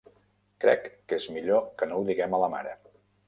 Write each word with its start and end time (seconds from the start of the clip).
Crec 0.63 0.87
que 1.11 1.19
és 1.19 1.27
millor 1.35 1.67
que 1.81 1.89
no 1.91 1.99
ho 1.99 2.09
diguem 2.09 2.35
a 2.39 2.43
la 2.47 2.51
mare. 2.57 2.75